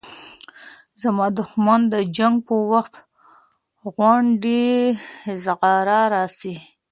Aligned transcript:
زما 1.01 1.25
دښمن 1.37 1.81
د 1.93 1.95
جنګ 2.17 2.35
په 2.47 2.55
وخت 2.71 2.93
واغوندي 3.83 4.67
زغره 5.43 6.01
راسي 6.13 6.55